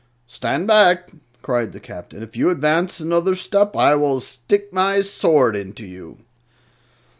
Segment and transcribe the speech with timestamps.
[0.25, 1.11] "Stand back!"
[1.43, 2.23] cried the Captain.
[2.23, 6.17] "If you advance another step I will stick my sword into you."